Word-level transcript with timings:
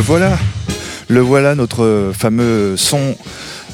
Le 0.00 0.06
voilà. 0.06 0.38
Le 1.08 1.20
voilà, 1.20 1.54
notre 1.54 2.12
fameux 2.18 2.74
son 2.78 3.14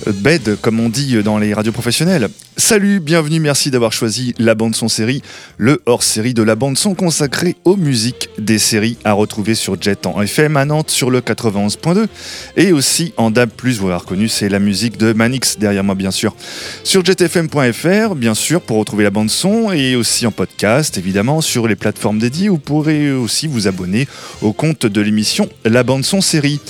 bed, 0.08 0.56
comme 0.60 0.80
on 0.80 0.88
dit 0.88 1.22
dans 1.22 1.38
les 1.38 1.54
radios 1.54 1.70
professionnelles. 1.70 2.30
Salut, 2.68 2.98
bienvenue, 2.98 3.38
merci 3.38 3.70
d'avoir 3.70 3.92
choisi 3.92 4.34
la 4.40 4.56
bande-son 4.56 4.88
série, 4.88 5.22
le 5.56 5.80
hors-série 5.86 6.34
de 6.34 6.42
la 6.42 6.56
bande-son 6.56 6.96
consacrée 6.96 7.54
aux 7.64 7.76
musiques 7.76 8.28
des 8.38 8.58
séries 8.58 8.98
à 9.04 9.12
retrouver 9.12 9.54
sur 9.54 9.80
Jet 9.80 10.04
en 10.04 10.20
FM 10.20 10.56
à 10.56 10.64
Nantes 10.64 10.90
sur 10.90 11.08
le 11.12 11.20
91.2 11.20 12.08
et 12.56 12.72
aussi 12.72 13.14
en 13.18 13.30
DAB+, 13.30 13.50
vous 13.62 13.86
avez 13.86 13.94
reconnu, 13.94 14.26
c'est 14.26 14.48
la 14.48 14.58
musique 14.58 14.96
de 14.96 15.12
Manix 15.12 15.60
derrière 15.60 15.84
moi 15.84 15.94
bien 15.94 16.10
sûr. 16.10 16.34
Sur 16.82 17.04
jetfm.fr, 17.04 18.16
bien 18.16 18.34
sûr, 18.34 18.60
pour 18.60 18.78
retrouver 18.78 19.04
la 19.04 19.10
bande-son 19.10 19.70
et 19.70 19.94
aussi 19.94 20.26
en 20.26 20.32
podcast, 20.32 20.98
évidemment, 20.98 21.42
sur 21.42 21.68
les 21.68 21.76
plateformes 21.76 22.18
dédiées, 22.18 22.48
vous 22.48 22.58
pourrez 22.58 23.12
aussi 23.12 23.46
vous 23.46 23.68
abonner 23.68 24.08
au 24.42 24.52
compte 24.52 24.86
de 24.86 25.00
l'émission 25.00 25.48
La 25.64 25.84
bande-son 25.84 26.20
série. 26.20 26.60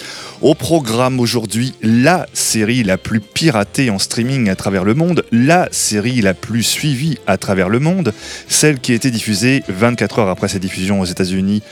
Au 0.42 0.54
programme 0.54 1.18
aujourd'hui, 1.18 1.74
la 1.80 2.26
série 2.34 2.82
la 2.82 2.98
plus 2.98 3.20
piratée 3.20 3.88
en 3.88 3.98
streaming 3.98 4.50
à 4.50 4.54
travers 4.54 4.84
le 4.84 4.92
monde, 4.92 5.24
la 5.32 5.68
série 5.72 6.20
la 6.20 6.34
plus 6.34 6.62
suivie 6.62 7.18
à 7.26 7.38
travers 7.38 7.70
le 7.70 7.78
monde, 7.78 8.12
celle 8.46 8.78
qui 8.78 8.92
a 8.92 8.96
été 8.96 9.10
diffusée 9.10 9.62
24 9.68 10.18
heures 10.18 10.28
après 10.28 10.48
sa 10.48 10.58
diffusion 10.58 11.00
aux 11.00 11.06
États-Unis 11.06 11.62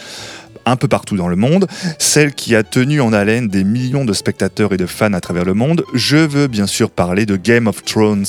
un 0.64 0.76
peu 0.76 0.88
partout 0.88 1.16
dans 1.16 1.28
le 1.28 1.36
monde, 1.36 1.66
celle 1.98 2.32
qui 2.32 2.56
a 2.56 2.62
tenu 2.62 3.02
en 3.02 3.12
haleine 3.12 3.48
des 3.48 3.64
millions 3.64 4.06
de 4.06 4.14
spectateurs 4.14 4.72
et 4.72 4.78
de 4.78 4.86
fans 4.86 5.12
à 5.12 5.20
travers 5.20 5.44
le 5.44 5.52
monde. 5.52 5.84
Je 5.92 6.16
veux 6.16 6.46
bien 6.46 6.66
sûr 6.66 6.90
parler 6.90 7.26
de 7.26 7.36
Game 7.36 7.66
of 7.66 7.84
Thrones. 7.84 8.24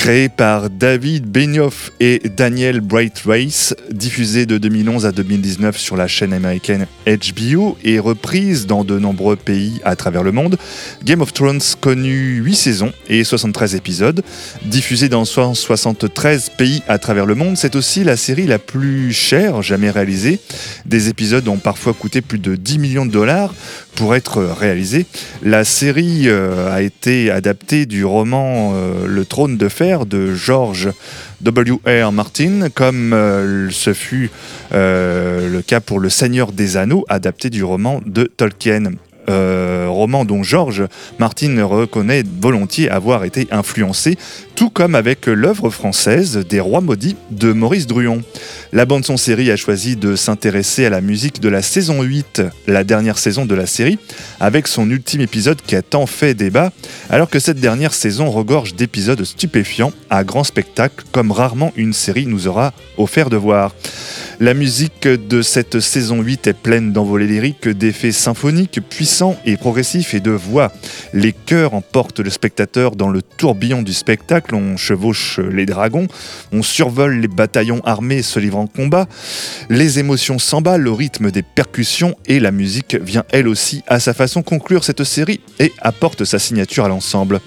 Créé 0.00 0.30
par 0.30 0.70
David 0.70 1.26
Benioff 1.26 1.92
et 2.00 2.22
Daniel 2.34 2.80
Brightrace, 2.80 3.74
diffusée 3.90 4.46
de 4.46 4.56
2011 4.56 5.04
à 5.04 5.12
2019 5.12 5.76
sur 5.76 5.94
la 5.94 6.08
chaîne 6.08 6.32
américaine 6.32 6.86
HBO 7.06 7.76
et 7.84 7.98
reprise 7.98 8.66
dans 8.66 8.82
de 8.82 8.98
nombreux 8.98 9.36
pays 9.36 9.78
à 9.84 9.96
travers 9.96 10.22
le 10.22 10.32
monde, 10.32 10.56
Game 11.04 11.20
of 11.20 11.34
Thrones 11.34 11.60
connut 11.82 12.40
8 12.42 12.54
saisons 12.54 12.94
et 13.10 13.24
73 13.24 13.74
épisodes. 13.74 14.22
Diffusée 14.64 15.10
dans 15.10 15.26
173 15.26 16.52
pays 16.56 16.82
à 16.88 16.98
travers 16.98 17.26
le 17.26 17.34
monde, 17.34 17.58
c'est 17.58 17.76
aussi 17.76 18.02
la 18.02 18.16
série 18.16 18.46
la 18.46 18.58
plus 18.58 19.12
chère 19.12 19.60
jamais 19.60 19.90
réalisée. 19.90 20.40
Des 20.86 21.10
épisodes 21.10 21.46
ont 21.46 21.58
parfois 21.58 21.92
coûté 21.92 22.22
plus 22.22 22.38
de 22.38 22.56
10 22.56 22.78
millions 22.78 23.04
de 23.04 23.12
dollars 23.12 23.52
pour 24.00 24.14
être 24.14 24.40
réalisée. 24.42 25.04
La 25.42 25.62
série 25.62 26.22
euh, 26.24 26.72
a 26.74 26.80
été 26.80 27.30
adaptée 27.30 27.84
du 27.84 28.06
roman 28.06 28.72
euh, 28.72 29.06
Le 29.06 29.26
trône 29.26 29.58
de 29.58 29.68
fer 29.68 30.06
de 30.06 30.34
George 30.34 30.88
W.R. 31.42 32.10
Martin, 32.10 32.70
comme 32.74 33.12
euh, 33.12 33.68
ce 33.70 33.92
fut 33.92 34.30
le 34.72 35.60
cas 35.60 35.80
pour 35.80 36.00
Le 36.00 36.08
Seigneur 36.08 36.52
des 36.52 36.78
Anneaux, 36.78 37.04
adapté 37.10 37.50
du 37.50 37.62
roman 37.62 38.00
de 38.06 38.24
Tolkien. 38.24 38.92
Euh, 39.30 39.86
roman 39.88 40.24
dont 40.24 40.42
George 40.42 40.84
Martin 41.20 41.64
reconnaît 41.64 42.24
volontiers 42.40 42.90
avoir 42.90 43.22
été 43.24 43.46
influencé, 43.52 44.18
tout 44.56 44.70
comme 44.70 44.96
avec 44.96 45.26
l'œuvre 45.26 45.70
française 45.70 46.44
des 46.48 46.58
Rois 46.58 46.80
maudits 46.80 47.16
de 47.30 47.52
Maurice 47.52 47.86
Druon. 47.86 48.22
La 48.72 48.86
bande 48.86 49.04
son 49.04 49.16
série 49.16 49.50
a 49.52 49.56
choisi 49.56 49.94
de 49.94 50.16
s'intéresser 50.16 50.84
à 50.84 50.90
la 50.90 51.00
musique 51.00 51.40
de 51.40 51.48
la 51.48 51.62
saison 51.62 52.02
8, 52.02 52.42
la 52.66 52.82
dernière 52.82 53.18
saison 53.18 53.46
de 53.46 53.54
la 53.54 53.66
série, 53.66 53.98
avec 54.40 54.66
son 54.66 54.90
ultime 54.90 55.20
épisode 55.20 55.62
qui 55.64 55.76
a 55.76 55.82
tant 55.82 56.06
fait 56.06 56.34
débat, 56.34 56.72
alors 57.08 57.30
que 57.30 57.38
cette 57.38 57.60
dernière 57.60 57.94
saison 57.94 58.30
regorge 58.30 58.74
d'épisodes 58.74 59.22
stupéfiants 59.22 59.92
à 60.08 60.24
grand 60.24 60.44
spectacle 60.44 61.04
comme 61.12 61.30
rarement 61.30 61.72
une 61.76 61.92
série 61.92 62.26
nous 62.26 62.48
aura 62.48 62.72
offert 62.98 63.30
de 63.30 63.36
voir. 63.36 63.74
La 64.40 64.54
musique 64.54 65.06
de 65.06 65.42
cette 65.42 65.80
saison 65.80 66.22
8 66.22 66.46
est 66.46 66.52
pleine 66.54 66.92
d'envolées 66.92 67.26
lyriques, 67.26 67.68
d'effets 67.68 68.12
symphoniques 68.12 68.80
puissants 68.88 69.19
et 69.44 69.56
progressifs 69.56 70.14
et 70.14 70.20
de 70.20 70.30
voix. 70.30 70.72
Les 71.12 71.32
chœurs 71.32 71.74
emportent 71.74 72.20
le 72.20 72.30
spectateur 72.30 72.96
dans 72.96 73.08
le 73.08 73.22
tourbillon 73.22 73.82
du 73.82 73.92
spectacle, 73.92 74.54
on 74.54 74.76
chevauche 74.76 75.38
les 75.38 75.66
dragons, 75.66 76.06
on 76.52 76.62
survole 76.62 77.20
les 77.20 77.28
bataillons 77.28 77.80
armés 77.84 78.22
se 78.22 78.38
livrant 78.38 78.66
combat, 78.66 79.06
les 79.68 79.98
émotions 79.98 80.38
s'emballent 80.38 80.88
au 80.88 80.94
rythme 80.94 81.30
des 81.30 81.42
percussions 81.42 82.16
et 82.26 82.40
la 82.40 82.50
musique 82.50 82.96
vient 82.96 83.24
elle 83.30 83.48
aussi 83.48 83.82
à 83.86 84.00
sa 84.00 84.14
façon 84.14 84.42
conclure 84.42 84.84
cette 84.84 85.04
série 85.04 85.40
et 85.58 85.72
apporte 85.80 86.24
sa 86.24 86.38
signature 86.38 86.84
à 86.84 86.88
l'ensemble 86.88 87.40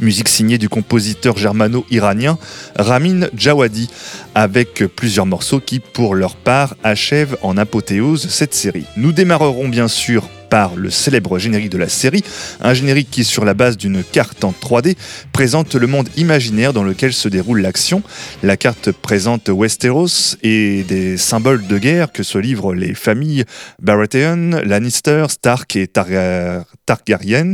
musique 0.00 0.28
signée 0.28 0.58
du 0.58 0.68
compositeur 0.68 1.36
germano-iranien 1.36 2.38
Ramin 2.76 3.28
Djawadi, 3.36 3.90
avec 4.34 4.84
plusieurs 4.96 5.26
morceaux 5.26 5.60
qui, 5.60 5.80
pour 5.80 6.14
leur 6.14 6.36
part, 6.36 6.74
achèvent 6.82 7.36
en 7.42 7.56
apothéose 7.56 8.28
cette 8.28 8.54
série. 8.54 8.86
Nous 8.96 9.12
démarrerons 9.12 9.68
bien 9.68 9.88
sûr 9.88 10.28
par 10.50 10.76
le 10.76 10.90
célèbre 10.90 11.38
générique 11.38 11.70
de 11.70 11.78
la 11.78 11.88
série, 11.88 12.22
un 12.60 12.74
générique 12.74 13.10
qui, 13.10 13.24
sur 13.24 13.44
la 13.44 13.54
base 13.54 13.76
d'une 13.76 14.04
carte 14.04 14.44
en 14.44 14.52
3D, 14.52 14.96
présente 15.32 15.74
le 15.74 15.86
monde 15.86 16.08
imaginaire 16.16 16.72
dans 16.72 16.82
lequel 16.82 17.12
se 17.12 17.28
déroule 17.28 17.62
l'action. 17.62 18.02
La 18.42 18.56
carte 18.56 18.90
présente 18.92 19.48
Westeros 19.48 20.36
et 20.42 20.82
des 20.82 21.16
symboles 21.16 21.66
de 21.66 21.78
guerre 21.78 22.12
que 22.12 22.22
se 22.22 22.36
livrent 22.36 22.74
les 22.74 22.94
familles 22.94 23.44
Baratheon, 23.80 24.60
Lannister, 24.64 25.26
Stark 25.28 25.76
et 25.76 25.86
Targaryen, 25.86 27.52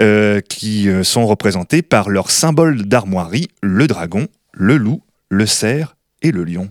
euh, 0.00 0.40
qui 0.40 0.88
euh, 0.88 1.02
sont 1.02 1.26
représentés 1.26 1.82
par 1.82 2.08
leur 2.08 2.30
symbole 2.30 2.82
d'armoirie, 2.82 3.48
le 3.60 3.86
dragon, 3.86 4.28
le 4.52 4.76
loup, 4.76 5.02
le 5.28 5.46
cerf 5.46 5.96
et 6.22 6.30
le 6.30 6.44
lion. 6.44 6.70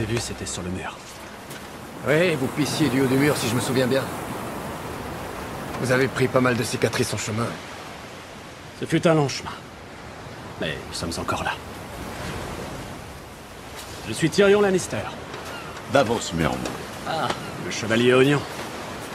S'est 0.00 0.06
vu, 0.06 0.18
c'était 0.18 0.46
sur 0.46 0.62
le 0.62 0.70
mur. 0.70 0.96
Oui, 2.08 2.34
vous 2.36 2.46
pissiez 2.46 2.88
du 2.88 3.02
haut 3.02 3.06
du 3.06 3.16
mur, 3.16 3.36
si 3.36 3.48
je 3.48 3.54
me 3.54 3.60
souviens 3.60 3.86
bien. 3.86 4.02
Vous 5.80 5.92
avez 5.92 6.08
pris 6.08 6.28
pas 6.28 6.40
mal 6.40 6.56
de 6.56 6.62
cicatrices 6.62 7.12
en 7.12 7.18
chemin. 7.18 7.46
Ce 8.78 8.86
fut 8.86 9.06
un 9.06 9.14
long 9.14 9.28
chemin. 9.28 9.50
Mais 10.60 10.74
nous 10.88 10.94
sommes 10.94 11.12
encore 11.18 11.44
là. 11.44 11.52
Je 14.08 14.12
suis 14.14 14.30
Tyrion 14.30 14.62
Lannister. 14.62 15.04
Davos 15.92 16.32
Mern. 16.34 16.56
Ah, 17.06 17.28
le 17.64 17.70
chevalier 17.70 18.14
oignon. 18.14 18.40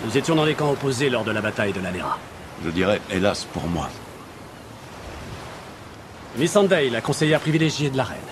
Nous 0.06 0.18
étions 0.18 0.36
dans 0.36 0.46
les 0.46 0.54
camps 0.54 0.72
opposés 0.72 1.10
lors 1.10 1.24
de 1.24 1.32
la 1.32 1.42
bataille 1.42 1.74
de 1.74 1.82
l'Alera. 1.82 2.20
Je 2.63 2.70
dirais, 2.70 3.01
hélas 3.10 3.46
pour 3.46 3.68
moi. 3.68 3.89
Missandei, 6.38 6.89
la 6.89 7.01
conseillère 7.01 7.39
privilégiée 7.39 7.89
de 7.89 7.98
la 7.98 8.04
reine. 8.04 8.25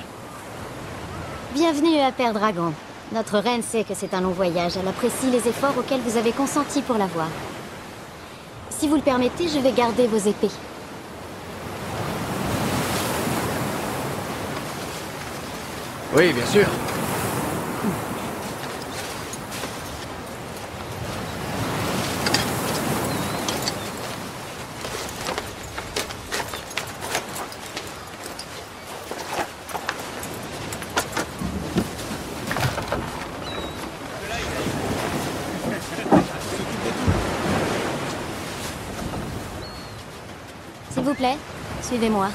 Bienvenue 1.53 2.00
à 2.00 2.12
Père 2.12 2.33
Dragon. 2.33 2.74
Notre 3.12 3.38
reine 3.38 3.62
sait 3.62 3.83
que 3.83 3.93
c'est 3.93 4.15
un 4.15 4.22
long 4.22 4.31
voyage. 4.31 4.72
Elle 4.75 4.88
apprécie 4.88 5.29
les 5.29 5.48
efforts 5.48 5.77
auxquels 5.77 6.01
vous 6.01 6.17
avez 6.17 6.31
consenti 6.31 6.81
pour 6.81 6.98
la 6.98 7.05
voir. 7.05 7.27
Si 8.72 8.88
vous 8.88 8.95
le 8.95 9.03
permettez, 9.03 9.48
je 9.48 9.60
vais 9.60 9.72
garder 9.72 10.07
vos 10.07 10.17
épées. 10.17 10.50
Oui, 16.15 16.33
bien 16.33 16.45
sûr. 16.48 16.65
Suivez-moi. 41.93 42.29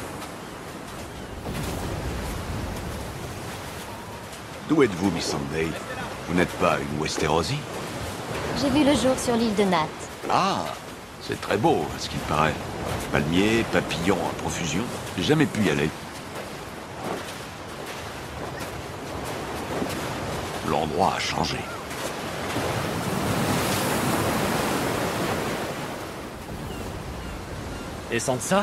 D'où 4.68 4.84
êtes-vous, 4.84 5.10
Miss 5.10 5.30
Sunday? 5.30 5.66
Vous 6.28 6.34
n'êtes 6.34 6.52
pas 6.60 6.76
une 6.78 7.02
Westerosi 7.02 7.56
J'ai 8.60 8.70
vu 8.70 8.84
le 8.84 8.94
jour 8.94 9.18
sur 9.18 9.34
l'île 9.34 9.56
de 9.56 9.64
Nat. 9.64 9.88
Ah 10.30 10.64
C'est 11.22 11.40
très 11.40 11.56
beau, 11.56 11.84
à 11.96 11.98
ce 11.98 12.08
qu'il 12.08 12.20
paraît. 12.20 12.54
Palmiers, 13.10 13.64
papillons 13.72 14.18
à 14.30 14.40
profusion. 14.40 14.84
J'ai 15.16 15.24
jamais 15.24 15.46
pu 15.46 15.62
y 15.62 15.70
aller. 15.70 15.90
L'endroit 20.68 21.14
a 21.16 21.18
changé. 21.18 21.58
Et 28.12 28.20
Sansa 28.20 28.62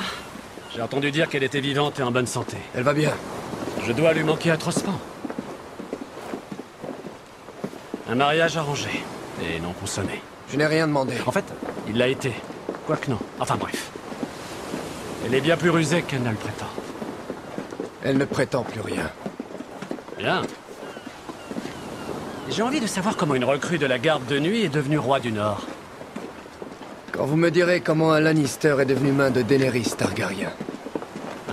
J'ai 0.75 0.81
entendu 0.81 1.09
dire 1.09 1.29
qu'elle 1.29 1.43
était 1.43 1.61
vivante 1.61 2.01
et 2.01 2.03
en 2.03 2.11
bonne 2.11 2.27
santé. 2.27 2.57
Elle 2.75 2.83
va 2.83 2.93
bien. 2.93 3.13
Je 3.85 3.93
dois 3.93 4.11
lui 4.11 4.23
manquer 4.23 4.51
atrocement. 4.51 4.99
Un 8.09 8.15
mariage 8.15 8.57
arrangé 8.57 8.89
et 9.41 9.61
non 9.61 9.71
consommé. 9.71 10.21
Je 10.51 10.57
n'ai 10.57 10.65
rien 10.65 10.87
demandé. 10.87 11.13
En 11.25 11.31
fait, 11.31 11.45
il 11.87 11.97
l'a 11.97 12.09
été. 12.09 12.33
Quoique 12.85 13.09
non. 13.09 13.19
Enfin 13.39 13.55
bref. 13.55 13.89
Elle 15.25 15.33
est 15.35 15.41
bien 15.41 15.55
plus 15.55 15.69
rusée 15.69 16.01
qu'elle 16.01 16.23
ne 16.23 16.31
le 16.31 16.35
prétend. 16.35 16.69
Elle 18.03 18.17
ne 18.17 18.25
prétend 18.25 18.63
plus 18.63 18.81
rien. 18.81 19.09
Bien. 20.17 20.41
J'ai 22.49 22.63
envie 22.63 22.81
de 22.81 22.87
savoir 22.87 23.15
comment 23.15 23.35
une 23.35 23.45
recrue 23.45 23.77
de 23.77 23.85
la 23.85 23.97
garde 23.97 24.25
de 24.25 24.39
nuit 24.39 24.63
est 24.63 24.69
devenue 24.69 24.99
roi 24.99 25.21
du 25.21 25.31
Nord. 25.31 25.65
Quand 27.13 27.25
vous 27.25 27.37
me 27.37 27.49
direz 27.49 27.79
comment 27.79 28.11
un 28.11 28.19
Lannister 28.19 28.75
est 28.81 28.85
devenu 28.85 29.13
main 29.13 29.31
de 29.31 29.41
Daenerys 29.41 29.93
Targaryen. 29.97 30.51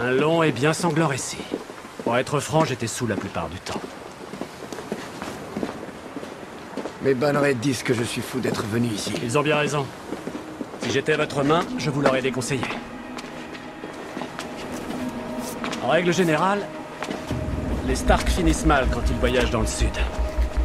Un 0.04 0.10
long 0.10 0.42
et 0.42 0.50
bien 0.50 0.72
sanglant 0.72 1.06
récit. 1.06 1.38
Pour 2.02 2.16
être 2.16 2.40
franc, 2.40 2.64
j'étais 2.64 2.88
sous 2.88 3.06
la 3.06 3.14
plupart 3.14 3.48
du 3.48 3.58
temps. 3.60 3.80
Mes 7.02 7.14
bannerets 7.14 7.54
disent 7.54 7.84
que 7.84 7.94
je 7.94 8.02
suis 8.02 8.20
fou 8.20 8.40
d'être 8.40 8.64
venu 8.64 8.88
ici. 8.88 9.12
Ils 9.22 9.38
ont 9.38 9.42
bien 9.42 9.56
raison. 9.56 9.86
Si 10.80 10.90
j'étais 10.90 11.14
votre 11.14 11.44
main, 11.44 11.60
je 11.78 11.88
vous 11.88 12.00
l'aurais 12.00 12.20
déconseillé. 12.20 12.64
En 15.84 15.90
règle 15.90 16.12
générale, 16.12 16.66
les 17.86 17.94
Stark 17.94 18.28
finissent 18.28 18.66
mal 18.66 18.88
quand 18.92 19.02
ils 19.08 19.16
voyagent 19.18 19.52
dans 19.52 19.60
le 19.60 19.68
sud. 19.68 19.94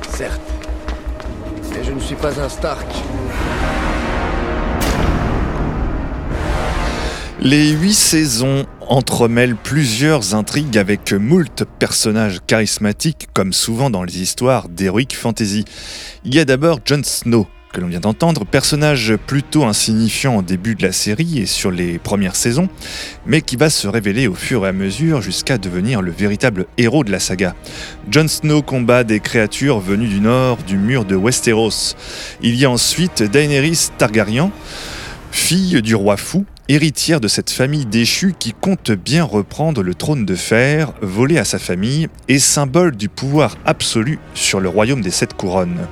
Certes. 0.10 0.42
Mais 1.76 1.84
je 1.84 1.92
ne 1.92 2.00
suis 2.00 2.16
pas 2.16 2.42
un 2.42 2.50
Stark. 2.50 2.88
Les 7.40 7.70
huit 7.70 7.94
saisons 7.94 8.66
entremêlent 8.90 9.56
plusieurs 9.56 10.36
intrigues 10.36 10.78
avec 10.78 11.12
moult 11.14 11.64
personnages 11.80 12.40
charismatiques, 12.46 13.28
comme 13.34 13.54
souvent 13.54 13.90
dans 13.90 14.04
les 14.04 14.22
histoires 14.22 14.70
d'Heroic 14.70 15.14
Fantasy. 15.14 15.66
Il 16.26 16.34
y 16.34 16.40
a 16.40 16.46
d'abord 16.46 16.80
Jon 16.86 17.02
Snow, 17.04 17.48
que 17.74 17.82
l'on 17.82 17.88
vient 17.88 18.00
d'entendre, 18.00 18.46
personnage 18.46 19.16
plutôt 19.28 19.66
insignifiant 19.66 20.38
au 20.38 20.42
début 20.42 20.76
de 20.76 20.84
la 20.84 20.92
série 20.92 21.40
et 21.40 21.46
sur 21.46 21.70
les 21.70 22.00
premières 22.00 22.36
saisons, 22.36 22.70
mais 23.26 23.42
qui 23.42 23.56
va 23.56 23.70
se 23.70 23.88
révéler 23.88 24.28
au 24.28 24.36
fur 24.36 24.66
et 24.66 24.70
à 24.70 24.74
mesure 24.74 25.22
jusqu'à 25.22 25.58
devenir 25.58 26.02
le 26.02 26.12
véritable 26.12 26.66
héros 26.78 27.04
de 27.04 27.12
la 27.12 27.20
saga. 27.20 27.56
Jon 28.10 28.28
Snow 28.28 28.62
combat 28.62 29.04
des 29.04 29.20
créatures 29.20 29.80
venues 29.80 30.08
du 30.08 30.22
nord 30.22 30.58
du 30.66 30.78
mur 30.78 31.06
de 31.06 31.16
Westeros. 31.16 31.96
Il 32.42 32.56
y 32.56 32.66
a 32.66 32.70
ensuite 32.70 33.24
Daenerys 33.24 33.90
Targaryen, 33.98 34.52
fille 35.32 35.82
du 35.82 35.96
roi 35.96 36.18
fou, 36.18 36.46
héritière 36.70 37.22
de 37.22 37.28
cette 37.28 37.50
famille 37.50 37.86
déchue 37.86 38.36
qui 38.38 38.54
compte 38.54 38.92
bien 38.92 39.24
reprendre 39.24 39.84
le 39.84 39.94
trône 39.94 40.26
de 40.26 40.36
fer 40.36 40.92
volé 41.02 41.38
à 41.38 41.46
sa 41.46 41.60
famille 41.60 42.10
et 42.28 42.40
symbole 42.40 42.96
du 42.96 43.08
pouvoir 43.08 43.58
absolu 43.66 44.20
sur 44.34 44.60
le 44.60 44.68
royaume 44.68 45.02
des 45.02 45.12
sept 45.12 45.34
couronnes. 45.34 45.88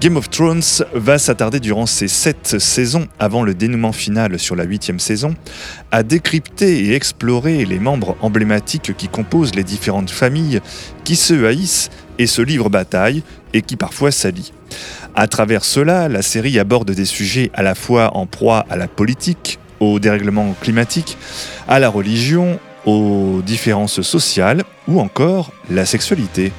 Game 0.00 0.16
of 0.16 0.28
Thrones 0.28 0.84
va 0.94 1.18
s'attarder 1.18 1.58
durant 1.58 1.86
ces 1.86 2.08
sept 2.08 2.58
saisons, 2.58 3.08
avant 3.18 3.42
le 3.42 3.54
dénouement 3.54 3.92
final 3.92 4.38
sur 4.38 4.54
la 4.54 4.64
huitième 4.64 5.00
saison, 5.00 5.34
à 5.90 6.02
décrypter 6.02 6.84
et 6.84 6.94
explorer 6.94 7.64
les 7.64 7.78
membres 7.78 8.16
emblématiques 8.20 8.94
qui 8.96 9.08
composent 9.08 9.54
les 9.54 9.64
différentes 9.64 10.10
familles 10.10 10.60
qui 11.04 11.16
se 11.16 11.46
haïssent 11.46 11.88
et 12.18 12.26
se 12.26 12.42
livrent 12.42 12.68
bataille 12.68 13.22
et 13.54 13.62
qui 13.62 13.76
parfois 13.76 14.10
s'allient. 14.10 14.52
À 15.14 15.28
travers 15.28 15.64
cela, 15.64 16.08
la 16.08 16.20
série 16.20 16.58
aborde 16.58 16.90
des 16.90 17.06
sujets 17.06 17.50
à 17.54 17.62
la 17.62 17.74
fois 17.74 18.14
en 18.16 18.26
proie 18.26 18.66
à 18.68 18.76
la 18.76 18.88
politique, 18.88 19.58
au 19.80 19.98
dérèglement 19.98 20.54
climatique, 20.60 21.16
à 21.68 21.78
la 21.78 21.88
religion, 21.88 22.58
aux 22.84 23.42
différences 23.44 24.00
sociales 24.02 24.64
ou 24.88 25.00
encore 25.00 25.50
la 25.70 25.84
sexualité. 25.84 26.52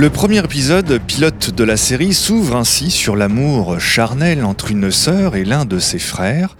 Le 0.00 0.08
premier 0.08 0.38
épisode, 0.38 0.98
pilote 1.06 1.50
de 1.50 1.62
la 1.62 1.76
série, 1.76 2.14
s'ouvre 2.14 2.56
ainsi 2.56 2.90
sur 2.90 3.16
l'amour 3.16 3.78
charnel 3.78 4.46
entre 4.46 4.70
une 4.70 4.90
sœur 4.90 5.36
et 5.36 5.44
l'un 5.44 5.66
de 5.66 5.78
ses 5.78 5.98
frères, 5.98 6.56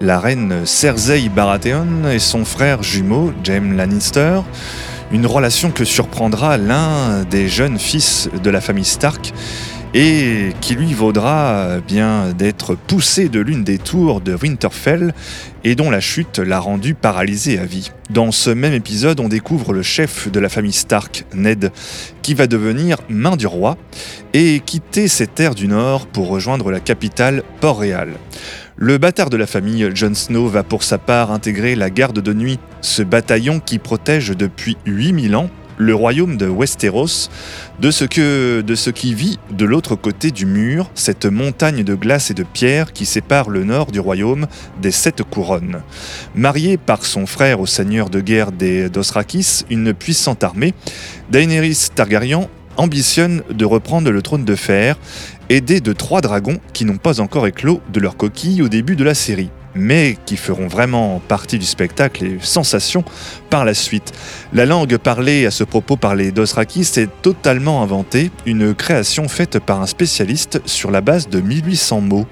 la 0.00 0.18
reine 0.18 0.66
Cersei 0.66 1.28
Baratheon 1.28 2.08
et 2.10 2.18
son 2.18 2.44
frère 2.44 2.82
jumeau, 2.82 3.32
Jaime 3.44 3.76
Lannister, 3.76 4.40
une 5.12 5.26
relation 5.26 5.70
que 5.70 5.84
surprendra 5.84 6.56
l'un 6.58 7.22
des 7.22 7.48
jeunes 7.48 7.78
fils 7.78 8.28
de 8.42 8.50
la 8.50 8.60
famille 8.60 8.84
Stark 8.84 9.32
et 9.98 10.52
qui 10.60 10.74
lui 10.74 10.92
vaudra 10.92 11.78
bien 11.80 12.34
d'être 12.34 12.74
poussé 12.74 13.30
de 13.30 13.40
l'une 13.40 13.64
des 13.64 13.78
tours 13.78 14.20
de 14.20 14.34
Winterfell 14.34 15.14
et 15.64 15.74
dont 15.74 15.90
la 15.90 16.00
chute 16.00 16.38
l'a 16.38 16.60
rendu 16.60 16.92
paralysé 16.92 17.58
à 17.58 17.64
vie. 17.64 17.92
Dans 18.10 18.30
ce 18.30 18.50
même 18.50 18.74
épisode, 18.74 19.20
on 19.20 19.28
découvre 19.28 19.72
le 19.72 19.80
chef 19.80 20.30
de 20.30 20.38
la 20.38 20.50
famille 20.50 20.74
Stark, 20.74 21.24
Ned, 21.34 21.72
qui 22.20 22.34
va 22.34 22.46
devenir 22.46 22.98
main 23.08 23.36
du 23.36 23.46
roi 23.46 23.78
et 24.34 24.60
quitter 24.60 25.08
ses 25.08 25.26
terres 25.26 25.54
du 25.54 25.66
nord 25.66 26.06
pour 26.06 26.28
rejoindre 26.28 26.70
la 26.70 26.80
capitale 26.80 27.42
Port-Réal. 27.62 28.10
Le 28.76 28.98
bâtard 28.98 29.30
de 29.30 29.38
la 29.38 29.46
famille, 29.46 29.88
Jon 29.94 30.12
Snow, 30.12 30.46
va 30.46 30.62
pour 30.62 30.82
sa 30.82 30.98
part 30.98 31.32
intégrer 31.32 31.74
la 31.74 31.88
garde 31.88 32.20
de 32.20 32.34
nuit, 32.34 32.58
ce 32.82 33.02
bataillon 33.02 33.60
qui 33.60 33.78
protège 33.78 34.28
depuis 34.36 34.76
8000 34.84 35.36
ans 35.36 35.48
le 35.76 35.94
royaume 35.94 36.36
de 36.36 36.48
Westeros, 36.48 37.28
de 37.80 37.90
ce, 37.90 38.04
qui 38.04 39.14
vit 39.14 39.38
de 39.50 39.64
l'autre 39.64 39.94
côté 39.94 40.30
du 40.30 40.46
mur, 40.46 40.90
cette 40.94 41.26
montagne 41.26 41.84
de 41.84 41.94
glace 41.94 42.30
et 42.30 42.34
de 42.34 42.42
pierre 42.42 42.92
qui 42.92 43.06
sépare 43.06 43.50
le 43.50 43.64
nord 43.64 43.92
du 43.92 44.00
royaume 44.00 44.46
des 44.80 44.90
sept 44.90 45.22
couronnes. 45.22 45.82
Marié 46.34 46.76
par 46.76 47.04
son 47.04 47.26
frère 47.26 47.60
au 47.60 47.66
seigneur 47.66 48.10
de 48.10 48.20
guerre 48.20 48.52
des 48.52 48.88
Dosrakis, 48.88 49.64
une 49.70 49.92
puissante 49.92 50.44
armée, 50.44 50.74
Daenerys 51.30 51.88
Targaryen 51.94 52.48
ambitionne 52.76 53.42
de 53.50 53.64
reprendre 53.64 54.10
le 54.10 54.22
trône 54.22 54.44
de 54.44 54.54
fer, 54.54 54.96
aidé 55.48 55.80
de 55.80 55.92
trois 55.92 56.20
dragons 56.20 56.58
qui 56.72 56.84
n'ont 56.84 56.98
pas 56.98 57.20
encore 57.20 57.46
éclos 57.46 57.80
de 57.92 58.00
leur 58.00 58.16
coquille 58.16 58.62
au 58.62 58.68
début 58.68 58.96
de 58.96 59.04
la 59.04 59.14
série 59.14 59.50
mais 59.76 60.16
qui 60.26 60.36
feront 60.36 60.66
vraiment 60.66 61.20
partie 61.28 61.58
du 61.58 61.66
spectacle 61.66 62.24
et 62.24 62.38
sensation 62.40 63.04
par 63.50 63.64
la 63.64 63.74
suite. 63.74 64.12
La 64.52 64.66
langue 64.66 64.96
parlée 64.96 65.46
à 65.46 65.50
ce 65.50 65.64
propos 65.64 65.96
par 65.96 66.14
les 66.14 66.32
Dosrakis 66.32 66.92
est 66.96 67.10
totalement 67.22 67.82
inventée, 67.82 68.30
une 68.46 68.74
création 68.74 69.28
faite 69.28 69.58
par 69.58 69.80
un 69.80 69.86
spécialiste 69.86 70.60
sur 70.66 70.90
la 70.90 71.00
base 71.00 71.28
de 71.28 71.40
1800 71.40 72.00
mots. 72.00 72.26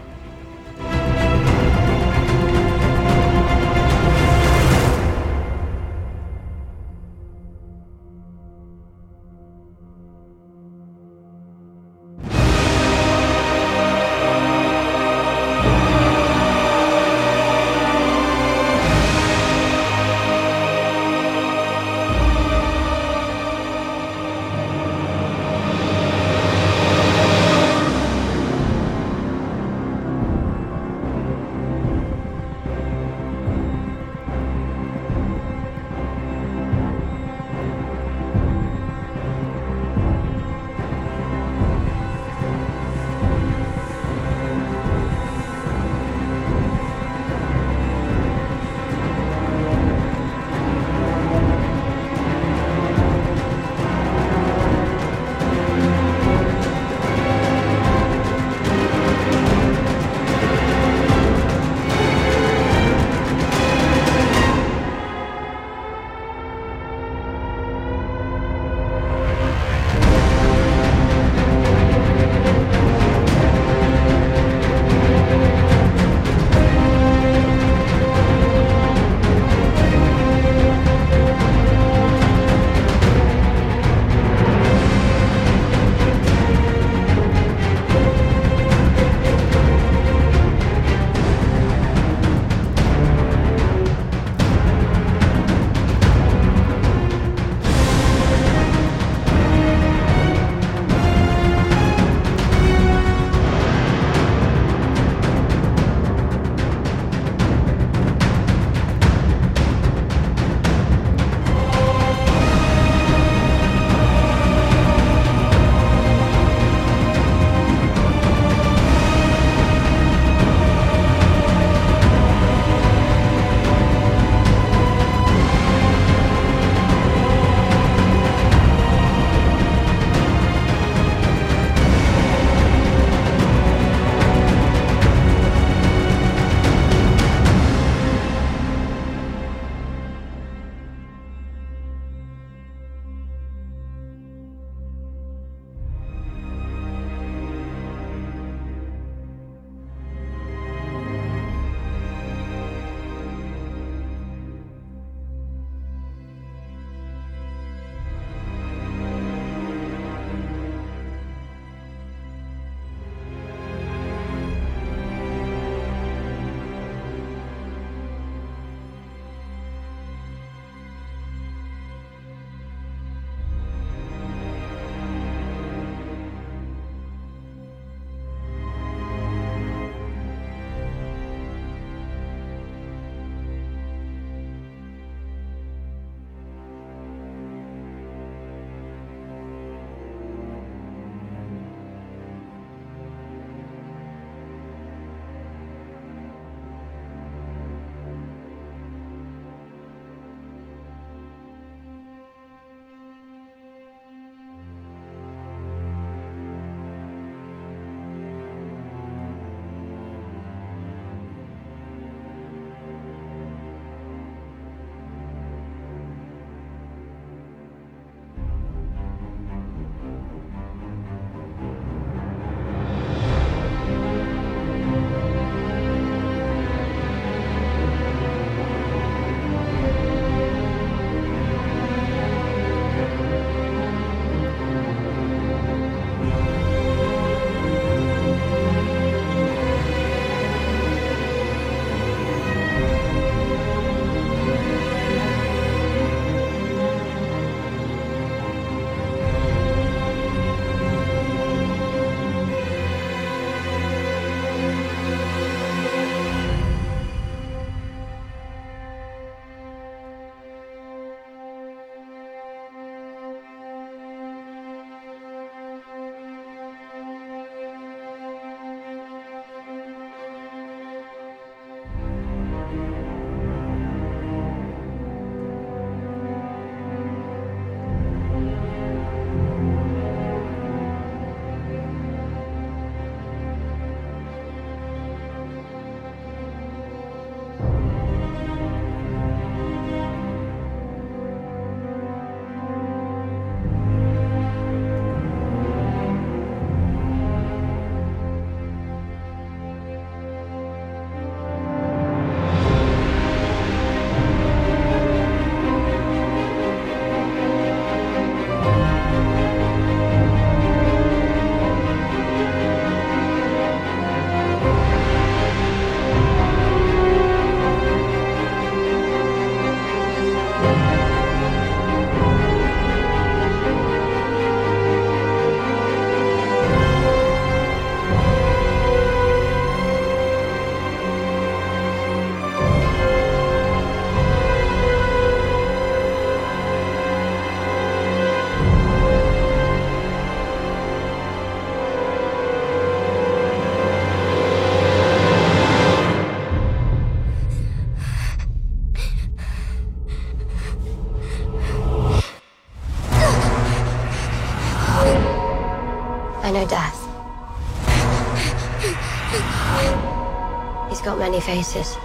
Faces. 361.44 361.96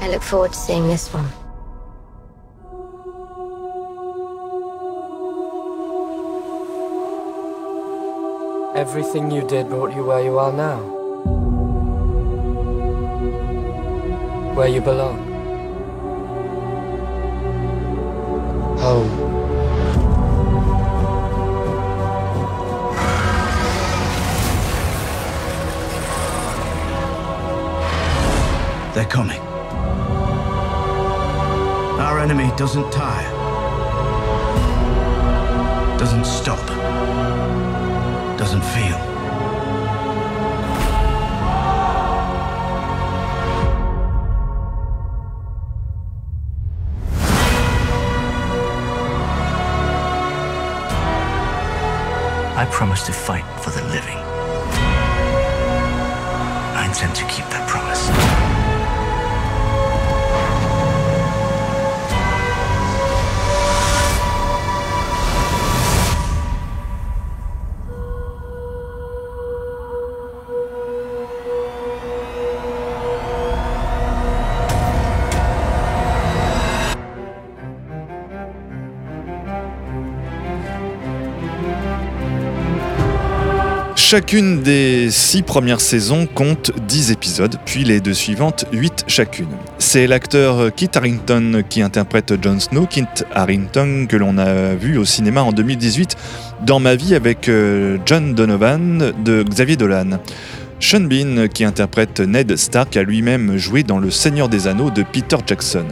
I 0.00 0.08
look 0.10 0.22
forward 0.22 0.52
to 0.52 0.58
seeing 0.58 0.86
this 0.86 1.08
one. 1.12 1.28
Everything 8.76 9.30
you 9.30 9.46
did 9.46 9.68
brought 9.68 9.94
you 9.96 10.04
where 10.04 10.22
you 10.22 10.38
are 10.38 10.52
now. 10.52 10.78
Where 14.54 14.68
you 14.68 14.80
belong. 14.80 15.18
Home. 18.78 19.33
They're 28.94 29.04
coming. 29.06 29.40
Our 31.98 32.20
enemy 32.20 32.48
doesn't 32.56 32.92
tire. 32.92 33.28
Doesn't 35.98 36.24
stop. 36.24 36.64
Doesn't 38.38 38.62
feel. 38.62 38.96
I 52.56 52.68
promise 52.70 53.02
to 53.06 53.12
fight 53.12 53.44
for 53.60 53.70
the 53.70 53.82
living. 53.88 54.18
I 56.76 56.86
intend 56.86 57.16
to 57.16 57.24
keep 57.24 57.44
that 57.46 57.68
promise. 57.68 57.83
Chacune 84.06 84.60
des 84.60 85.10
six 85.10 85.40
premières 85.40 85.80
saisons 85.80 86.26
compte 86.26 86.72
10 86.88 87.10
épisodes, 87.10 87.56
puis 87.64 87.84
les 87.84 88.02
deux 88.02 88.12
suivantes 88.12 88.66
8 88.70 89.04
chacune. 89.06 89.48
C'est 89.78 90.06
l'acteur 90.06 90.74
Kit 90.74 90.90
Harington 90.94 91.62
qui 91.70 91.80
interprète 91.80 92.34
Jon 92.40 92.60
Snow, 92.60 92.84
Kit 92.84 93.06
Harington 93.34 94.04
que 94.06 94.18
l'on 94.18 94.36
a 94.36 94.74
vu 94.74 94.98
au 94.98 95.06
cinéma 95.06 95.40
en 95.40 95.52
2018 95.52 96.16
dans 96.66 96.80
Ma 96.80 96.96
vie 96.96 97.14
avec 97.14 97.48
euh, 97.48 97.96
John 98.04 98.34
Donovan 98.34 99.14
de 99.24 99.42
Xavier 99.42 99.76
Dolan. 99.76 100.18
Sean 100.80 101.00
Bean, 101.00 101.48
qui 101.48 101.64
interprète 101.64 102.20
Ned 102.20 102.56
Stark, 102.56 102.98
a 102.98 103.02
lui-même 103.02 103.56
joué 103.56 103.84
dans 103.84 103.98
Le 103.98 104.10
Seigneur 104.10 104.50
des 104.50 104.66
Anneaux 104.66 104.90
de 104.90 105.02
Peter 105.02 105.38
Jackson. 105.46 105.86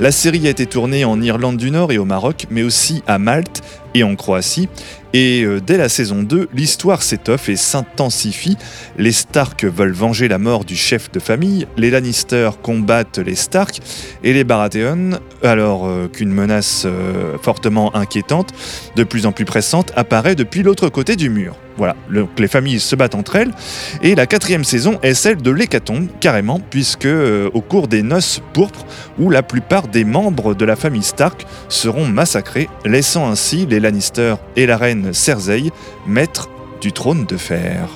La 0.00 0.10
série 0.10 0.48
a 0.48 0.50
été 0.50 0.66
tournée 0.66 1.04
en 1.04 1.20
Irlande 1.22 1.58
du 1.58 1.70
Nord 1.70 1.92
et 1.92 1.98
au 1.98 2.04
Maroc, 2.04 2.46
mais 2.50 2.64
aussi 2.64 3.04
à 3.06 3.20
Malte 3.20 3.62
et 3.94 4.02
en 4.02 4.14
Croatie. 4.16 4.68
Et 5.14 5.42
euh, 5.44 5.60
dès 5.60 5.76
la 5.76 5.90
saison 5.90 6.22
2, 6.22 6.48
l'histoire 6.54 7.02
s'étoffe 7.02 7.50
et 7.50 7.56
s'intensifie. 7.56 8.56
Les 8.96 9.12
Stark 9.12 9.64
veulent 9.64 9.92
venger 9.92 10.26
la 10.26 10.38
mort 10.38 10.64
du 10.64 10.74
chef 10.76 11.10
de 11.12 11.20
famille, 11.20 11.66
les 11.76 11.90
Lannister 11.90 12.48
combattent 12.62 13.18
les 13.18 13.34
Stark 13.34 13.80
et 14.24 14.32
les 14.32 14.44
Baratheon, 14.44 15.18
alors 15.42 15.86
euh, 15.86 16.08
qu'une 16.08 16.30
menace 16.32 16.84
euh, 16.86 17.36
fortement 17.42 17.94
inquiétante, 17.94 18.50
de 18.96 19.04
plus 19.04 19.26
en 19.26 19.32
plus 19.32 19.44
pressante, 19.44 19.92
apparaît 19.96 20.34
depuis 20.34 20.62
l'autre 20.62 20.88
côté 20.88 21.14
du 21.16 21.28
mur. 21.28 21.56
Voilà, 21.78 21.96
le- 22.08 22.26
les 22.38 22.48
familles 22.48 22.80
se 22.80 22.94
battent 22.96 23.14
entre 23.14 23.36
elles. 23.36 23.50
Et 24.02 24.14
la 24.14 24.26
quatrième 24.26 24.62
saison 24.64 24.98
est 25.02 25.14
celle 25.14 25.36
de 25.42 25.50
l'hécatombe, 25.50 26.06
carrément, 26.20 26.60
puisque 26.70 27.06
au 27.52 27.60
cours 27.62 27.88
des 27.88 28.02
noces 28.02 28.40
pourpres, 28.54 28.84
où 29.18 29.28
la 29.30 29.42
plupart 29.42 29.88
des 29.88 30.04
membres 30.04 30.54
de 30.54 30.64
la 30.66 30.76
famille 30.76 31.02
Stark 31.02 31.46
seront 31.68 32.06
massacrés, 32.06 32.68
laissant 32.84 33.28
ainsi 33.30 33.66
les 33.66 33.80
Lannister 33.82 34.36
et 34.56 34.66
la 34.66 34.76
reine 34.76 35.12
Cersei 35.12 35.70
maîtres 36.06 36.48
du 36.80 36.92
trône 36.92 37.26
de 37.26 37.36
fer. 37.36 37.88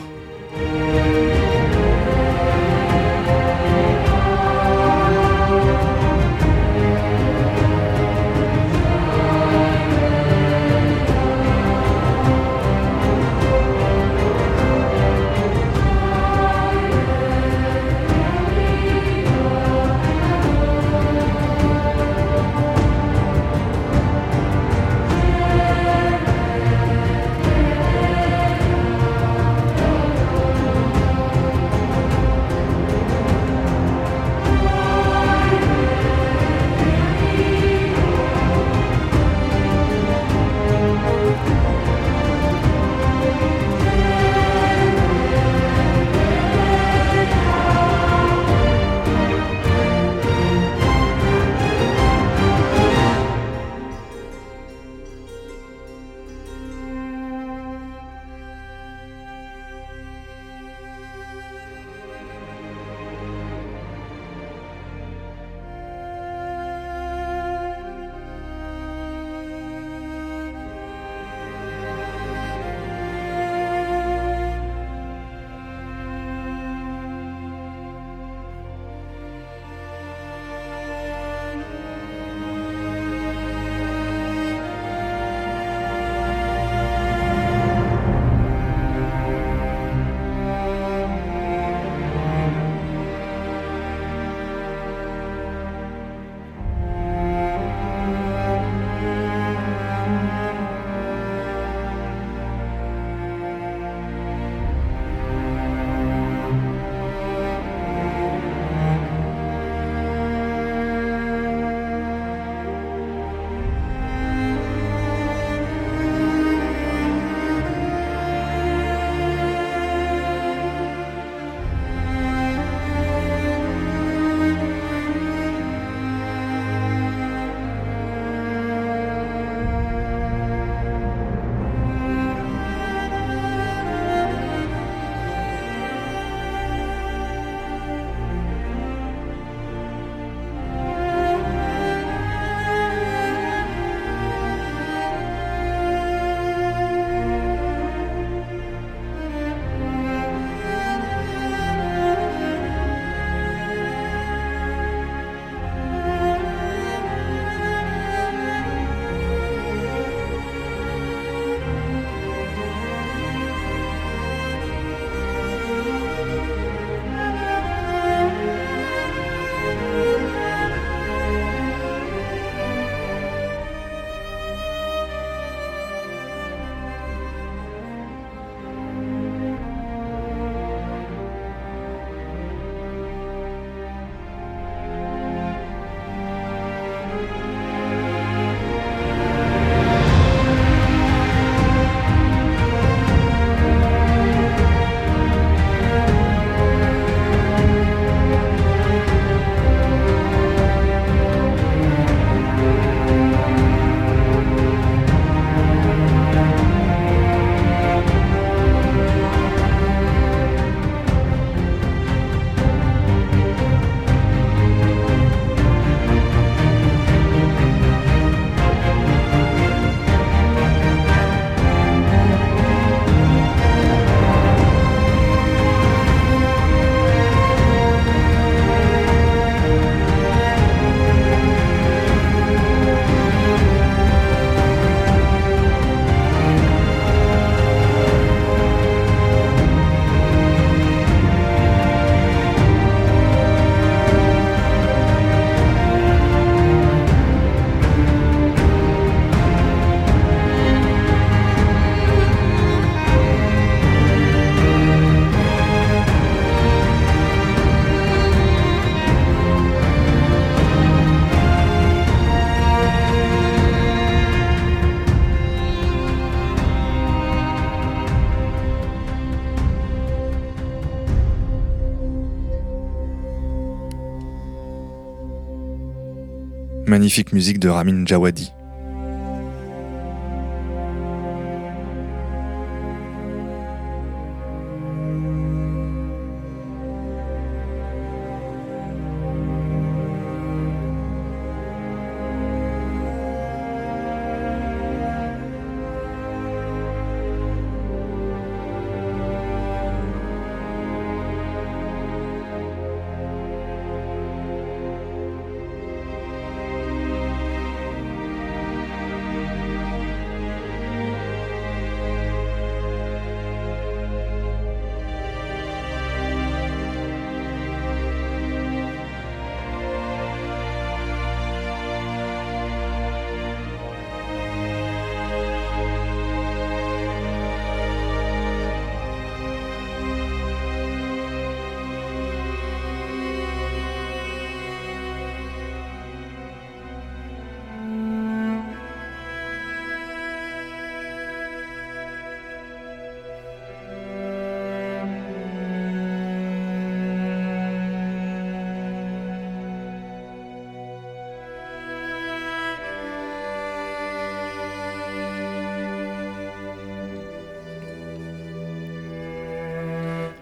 Magnifique 277.07 277.33
musique 277.33 277.61
de 277.61 277.69
Ramin 277.69 278.05
Djawadi. 278.05 278.53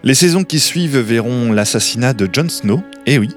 Les 0.05 0.13
saisons 0.13 0.43
qui 0.43 0.59
suivent 0.59 0.99
verront 0.99 1.51
l'assassinat 1.51 2.13
de 2.13 2.29
Jon 2.31 2.47
Snow, 2.47 2.83
et 3.07 3.17
oui, 3.17 3.31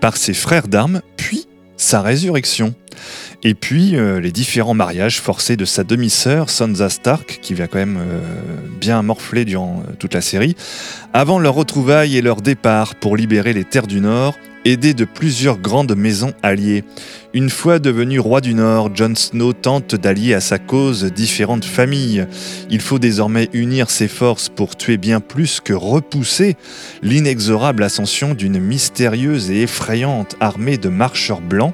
par 0.00 0.16
ses 0.16 0.34
frères 0.34 0.68
d'armes, 0.68 1.02
puis 1.16 1.48
sa 1.76 2.00
résurrection. 2.00 2.76
Et 3.42 3.54
puis 3.54 3.96
euh, 3.96 4.20
les 4.20 4.30
différents 4.30 4.72
mariages 4.72 5.20
forcés 5.20 5.56
de 5.56 5.64
sa 5.64 5.82
demi-sœur 5.82 6.48
Sansa 6.48 6.90
Stark, 6.90 7.40
qui 7.42 7.54
va 7.54 7.66
quand 7.66 7.78
même 7.78 7.98
euh, 7.98 8.20
bien 8.80 9.02
morfler 9.02 9.44
durant 9.44 9.82
euh, 9.84 9.94
toute 9.98 10.14
la 10.14 10.20
série, 10.20 10.54
avant 11.12 11.40
leur 11.40 11.54
retrouvaille 11.54 12.16
et 12.16 12.22
leur 12.22 12.40
départ 12.40 12.94
pour 12.94 13.16
libérer 13.16 13.52
les 13.52 13.64
terres 13.64 13.88
du 13.88 14.00
Nord 14.00 14.36
aidé 14.64 14.94
de 14.94 15.04
plusieurs 15.04 15.58
grandes 15.58 15.96
maisons 15.96 16.32
alliées. 16.42 16.84
Une 17.34 17.48
fois 17.48 17.78
devenu 17.78 18.18
roi 18.18 18.42
du 18.42 18.52
Nord, 18.52 18.94
Jon 18.94 19.14
Snow 19.14 19.54
tente 19.54 19.94
d'allier 19.94 20.34
à 20.34 20.40
sa 20.42 20.58
cause 20.58 21.04
différentes 21.04 21.64
familles. 21.64 22.26
Il 22.68 22.82
faut 22.82 22.98
désormais 22.98 23.48
unir 23.54 23.88
ses 23.88 24.06
forces 24.06 24.50
pour 24.50 24.76
tuer 24.76 24.98
bien 24.98 25.20
plus 25.20 25.60
que 25.60 25.72
repousser 25.72 26.56
l'inexorable 27.02 27.84
ascension 27.84 28.34
d'une 28.34 28.60
mystérieuse 28.60 29.50
et 29.50 29.62
effrayante 29.62 30.36
armée 30.40 30.76
de 30.76 30.90
marcheurs 30.90 31.40
blancs, 31.40 31.72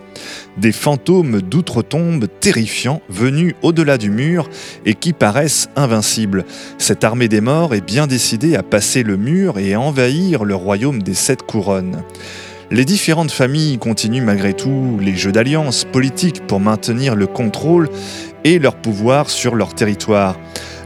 des 0.59 0.71
fantômes 0.71 1.43
d'outre-tombe 1.43 2.27
terrifiants 2.39 3.03
venus 3.09 3.55
au-delà 3.63 3.99
du 3.99 4.11
mur 4.11 4.49
et 4.87 4.95
qui 4.95 5.13
paraissent 5.13 5.71
invincibles. 5.75 6.45
Cette 6.79 7.03
armée 7.03 7.29
des 7.29 7.41
morts 7.41 7.75
est 7.75 7.85
bien 7.85 8.07
décidée 8.07 8.55
à 8.55 8.63
passer 8.63 9.03
le 9.03 9.17
mur 9.17 9.59
et 9.59 9.75
envahir 9.75 10.45
le 10.45 10.55
royaume 10.55 11.03
des 11.03 11.15
sept 11.15 11.43
couronnes. 11.43 12.05
Les 12.71 12.85
différentes 12.85 13.31
familles 13.31 13.79
continuent 13.79 14.23
malgré 14.23 14.53
tout 14.53 14.99
les 15.01 15.17
jeux 15.17 15.33
d'alliance 15.33 15.85
politique 15.85 16.47
pour 16.47 16.61
maintenir 16.61 17.17
le 17.17 17.27
contrôle 17.27 17.89
et 18.45 18.59
leur 18.59 18.77
pouvoir 18.77 19.31
sur 19.31 19.55
leur 19.55 19.75
territoire. 19.75 20.39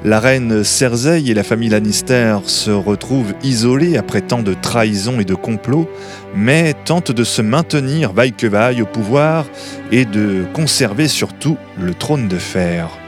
La 0.04 0.20
reine 0.20 0.62
Cersei 0.62 1.28
et 1.28 1.34
la 1.34 1.42
famille 1.42 1.70
Lannister 1.70 2.38
se 2.44 2.70
retrouvent 2.70 3.34
isolées 3.42 3.96
après 3.96 4.20
tant 4.20 4.42
de 4.42 4.54
trahisons 4.54 5.18
et 5.18 5.24
de 5.24 5.34
complots, 5.34 5.88
mais 6.36 6.74
tentent 6.84 7.12
de 7.12 7.24
se 7.24 7.42
maintenir 7.42 8.12
vaille 8.12 8.32
que 8.32 8.46
vaille 8.46 8.82
au 8.82 8.86
pouvoir 8.86 9.46
et 9.90 10.04
de 10.04 10.44
conserver 10.52 11.08
surtout 11.08 11.56
le 11.80 11.94
trône 11.94 12.28
de 12.28 12.38
fer. 12.38 13.01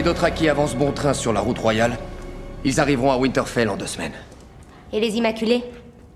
Les 0.00 0.04
Dothraki 0.04 0.48
avancent 0.48 0.76
bon 0.76 0.92
train 0.92 1.12
sur 1.12 1.30
la 1.30 1.40
route 1.40 1.58
royale, 1.58 1.98
ils 2.64 2.80
arriveront 2.80 3.12
à 3.12 3.18
Winterfell 3.18 3.68
en 3.68 3.76
deux 3.76 3.86
semaines. 3.86 4.14
Et 4.94 4.98
les 4.98 5.16
Immaculés? 5.16 5.62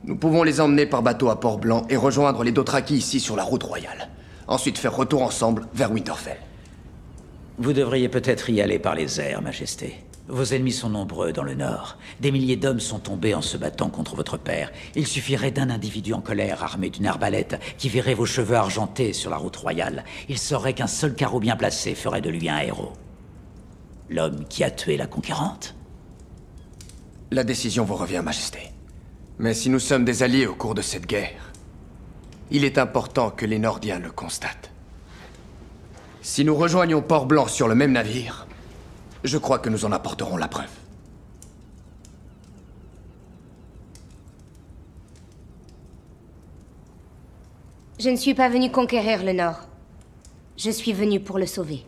Nous 0.04 0.16
pouvons 0.16 0.42
les 0.42 0.58
emmener 0.62 0.86
par 0.86 1.02
bateau 1.02 1.28
à 1.28 1.38
Port-Blanc 1.38 1.84
et 1.90 1.98
rejoindre 1.98 2.44
les 2.44 2.50
Dothraki 2.50 2.94
ici 2.94 3.20
sur 3.20 3.36
la 3.36 3.42
route 3.42 3.62
royale. 3.62 4.08
Ensuite 4.48 4.78
faire 4.78 4.96
retour 4.96 5.20
ensemble 5.20 5.66
vers 5.74 5.92
Winterfell. 5.92 6.38
Vous 7.58 7.74
devriez 7.74 8.08
peut-être 8.08 8.48
y 8.48 8.62
aller 8.62 8.78
par 8.78 8.94
les 8.94 9.20
airs, 9.20 9.42
Majesté. 9.42 9.96
Vos 10.28 10.54
ennemis 10.54 10.72
sont 10.72 10.88
nombreux 10.88 11.34
dans 11.34 11.44
le 11.44 11.54
nord. 11.54 11.98
Des 12.20 12.32
milliers 12.32 12.56
d'hommes 12.56 12.80
sont 12.80 13.00
tombés 13.00 13.34
en 13.34 13.42
se 13.42 13.58
battant 13.58 13.90
contre 13.90 14.16
votre 14.16 14.38
père. 14.38 14.72
Il 14.94 15.06
suffirait 15.06 15.50
d'un 15.50 15.68
individu 15.68 16.14
en 16.14 16.22
colère 16.22 16.64
armé 16.64 16.88
d'une 16.88 17.06
arbalète 17.06 17.60
qui 17.76 17.90
verrait 17.90 18.14
vos 18.14 18.24
cheveux 18.24 18.56
argentés 18.56 19.12
sur 19.12 19.28
la 19.28 19.36
route 19.36 19.56
royale. 19.56 20.04
Il 20.30 20.38
saurait 20.38 20.72
qu'un 20.72 20.86
seul 20.86 21.14
carreau 21.14 21.38
bien 21.38 21.56
placé 21.56 21.94
ferait 21.94 22.22
de 22.22 22.30
lui 22.30 22.48
un 22.48 22.60
héros. 22.60 22.94
L'homme 24.10 24.44
qui 24.46 24.62
a 24.64 24.70
tué 24.70 24.96
la 24.96 25.06
conquérante 25.06 25.74
La 27.30 27.42
décision 27.42 27.84
vous 27.84 27.96
revient, 27.96 28.22
Majesté. 28.24 28.70
Mais 29.38 29.54
si 29.54 29.70
nous 29.70 29.78
sommes 29.78 30.04
des 30.04 30.22
alliés 30.22 30.46
au 30.46 30.54
cours 30.54 30.74
de 30.74 30.82
cette 30.82 31.06
guerre, 31.06 31.52
il 32.50 32.64
est 32.64 32.78
important 32.78 33.30
que 33.30 33.46
les 33.46 33.58
Nordiens 33.58 33.98
le 33.98 34.10
constatent. 34.10 34.70
Si 36.20 36.44
nous 36.44 36.54
rejoignons 36.54 37.02
Port-Blanc 37.02 37.48
sur 37.48 37.66
le 37.66 37.74
même 37.74 37.92
navire, 37.92 38.46
je 39.24 39.38
crois 39.38 39.58
que 39.58 39.70
nous 39.70 39.84
en 39.84 39.92
apporterons 39.92 40.36
la 40.36 40.48
preuve. 40.48 40.70
Je 47.98 48.10
ne 48.10 48.16
suis 48.16 48.34
pas 48.34 48.50
venu 48.50 48.70
conquérir 48.70 49.24
le 49.24 49.32
Nord. 49.32 49.60
Je 50.58 50.70
suis 50.70 50.92
venu 50.92 51.20
pour 51.20 51.38
le 51.38 51.46
sauver. 51.46 51.84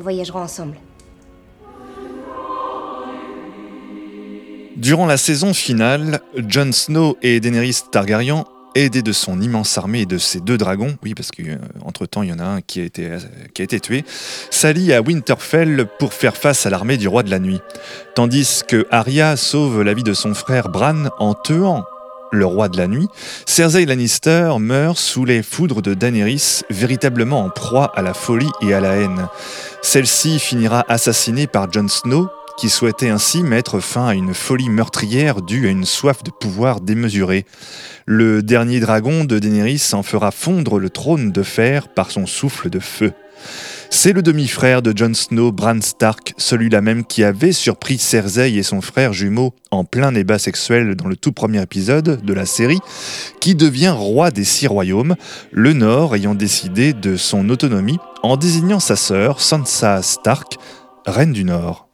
Voyagerons 0.00 0.40
ensemble. 0.40 0.78
Durant 4.76 5.06
la 5.06 5.16
saison 5.16 5.52
finale, 5.54 6.20
Jon 6.36 6.70
Snow 6.70 7.16
et 7.20 7.40
Daenerys 7.40 7.80
Targaryen, 7.90 8.44
aidés 8.76 9.02
de 9.02 9.10
son 9.10 9.40
immense 9.40 9.76
armée 9.76 10.02
et 10.02 10.06
de 10.06 10.18
ses 10.18 10.38
deux 10.40 10.56
dragons, 10.56 10.96
oui 11.02 11.14
parce 11.14 11.30
qu'entre 11.32 12.06
temps 12.06 12.22
il 12.22 12.28
y 12.28 12.32
en 12.32 12.38
a 12.38 12.44
un 12.44 12.60
qui 12.60 12.80
a 12.80 12.84
été, 12.84 13.10
qui 13.54 13.62
a 13.62 13.64
été 13.64 13.80
tué, 13.80 14.04
s'allient 14.50 14.92
à 14.92 15.02
Winterfell 15.02 15.88
pour 15.98 16.14
faire 16.14 16.36
face 16.36 16.64
à 16.64 16.70
l'armée 16.70 16.96
du 16.96 17.08
roi 17.08 17.24
de 17.24 17.30
la 17.30 17.40
nuit. 17.40 17.60
Tandis 18.14 18.62
que 18.68 18.86
Arya 18.92 19.36
sauve 19.36 19.82
la 19.82 19.94
vie 19.94 20.04
de 20.04 20.14
son 20.14 20.32
frère 20.32 20.68
Bran 20.68 21.06
en 21.18 21.34
tuant 21.34 21.84
le 22.30 22.46
roi 22.46 22.68
de 22.68 22.76
la 22.76 22.86
nuit, 22.86 23.08
Cersei 23.46 23.86
Lannister 23.86 24.52
meurt 24.58 24.98
sous 24.98 25.24
les 25.24 25.42
foudres 25.42 25.82
de 25.82 25.94
Daenerys, 25.94 26.62
véritablement 26.70 27.44
en 27.44 27.50
proie 27.50 27.92
à 27.94 28.02
la 28.02 28.14
folie 28.14 28.50
et 28.62 28.74
à 28.74 28.80
la 28.80 28.96
haine. 28.96 29.28
Celle-ci 29.82 30.38
finira 30.38 30.84
assassinée 30.88 31.46
par 31.46 31.72
Jon 31.72 31.88
Snow, 31.88 32.28
qui 32.58 32.68
souhaitait 32.68 33.08
ainsi 33.08 33.42
mettre 33.42 33.78
fin 33.78 34.08
à 34.08 34.14
une 34.14 34.34
folie 34.34 34.68
meurtrière 34.68 35.42
due 35.42 35.68
à 35.68 35.70
une 35.70 35.84
soif 35.84 36.24
de 36.24 36.30
pouvoir 36.30 36.80
démesurée. 36.80 37.46
Le 38.04 38.42
dernier 38.42 38.80
dragon 38.80 39.24
de 39.24 39.38
Daenerys 39.38 39.90
en 39.92 40.02
fera 40.02 40.32
fondre 40.32 40.78
le 40.78 40.90
trône 40.90 41.30
de 41.30 41.42
fer 41.44 41.88
par 41.88 42.10
son 42.10 42.26
souffle 42.26 42.68
de 42.68 42.80
feu. 42.80 43.12
C'est 43.90 44.12
le 44.12 44.22
demi-frère 44.22 44.82
de 44.82 44.96
Jon 44.96 45.14
Snow, 45.14 45.50
Bran 45.50 45.80
Stark, 45.80 46.34
celui-là 46.36 46.80
même 46.80 47.04
qui 47.04 47.24
avait 47.24 47.52
surpris 47.52 47.98
Cersei 47.98 48.54
et 48.54 48.62
son 48.62 48.80
frère 48.80 49.12
jumeau 49.12 49.54
en 49.70 49.84
plein 49.84 50.12
débat 50.12 50.38
sexuel 50.38 50.94
dans 50.94 51.08
le 51.08 51.16
tout 51.16 51.32
premier 51.32 51.62
épisode 51.62 52.22
de 52.22 52.32
la 52.32 52.46
série, 52.46 52.80
qui 53.40 53.54
devient 53.54 53.94
roi 53.96 54.30
des 54.30 54.44
six 54.44 54.66
royaumes, 54.66 55.16
le 55.50 55.72
Nord 55.72 56.14
ayant 56.14 56.34
décidé 56.34 56.92
de 56.92 57.16
son 57.16 57.48
autonomie 57.48 57.98
en 58.22 58.36
désignant 58.36 58.80
sa 58.80 58.96
sœur, 58.96 59.40
Sansa 59.40 60.02
Stark, 60.02 60.58
reine 61.06 61.32
du 61.32 61.44
Nord. 61.44 61.87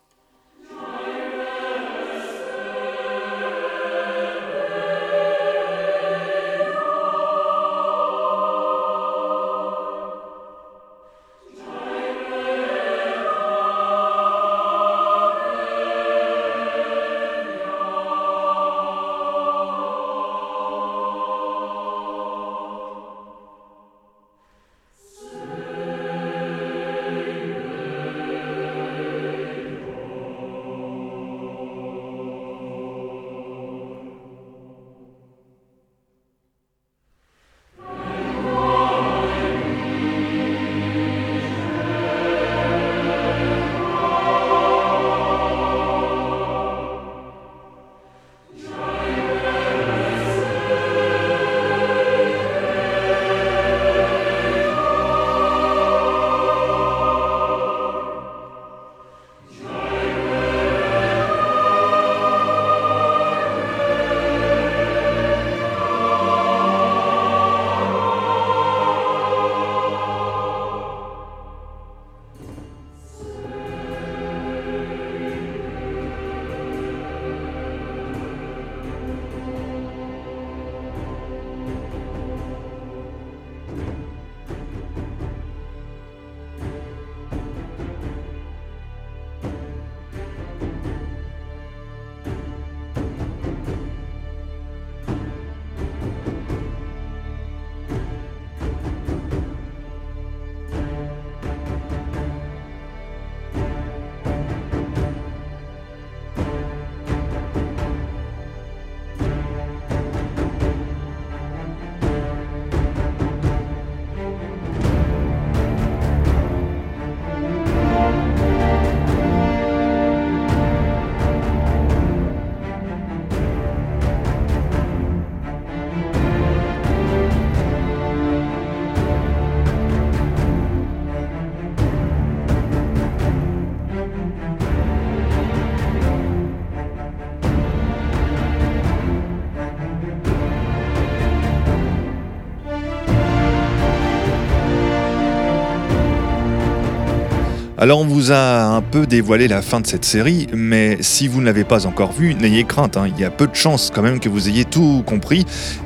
Alors 147.85 148.01
on 148.01 148.07
vous 148.07 148.32
a 148.32 148.62
un 148.64 148.80
peu 148.80 149.07
dévoilé 149.07 149.47
la 149.47 149.61
fin 149.61 149.78
de 149.78 149.87
cette 149.87 150.07
série, 150.07 150.47
mais 150.55 150.97
si 151.03 151.28
vous 151.28 151.43
ne 151.43 151.45
l'avez 151.45 151.64
pas 151.64 151.85
encore 151.85 152.12
vue, 152.12 152.35
n'ayez 152.35 152.64
crainte, 152.64 152.97
hein. 152.97 153.07
il 153.07 153.20
y 153.20 153.26
a 153.26 153.30
peu 153.30 153.47
de 153.47 153.55
chances 153.55 153.93
quand 153.95 154.01
même 154.01 154.20
que 154.20 154.30
vous 154.30 154.49
ayez 154.49 154.64
tout 154.64 155.03
compris 155.05 155.45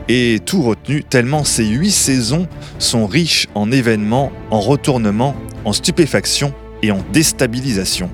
et 0.09 0.39
tout 0.47 0.63
retenu, 0.63 1.03
tellement 1.03 1.43
ces 1.43 1.67
huit 1.67 1.91
saisons 1.91 2.47
sont 2.79 3.09
riches 3.09 3.49
en 3.57 3.73
événements, 3.73 4.31
en 4.53 4.61
retournements, 4.61 5.35
en 5.65 5.73
stupéfaction 5.73 6.55
et 6.85 6.93
en 6.93 7.01
déstabilisation. 7.13 8.11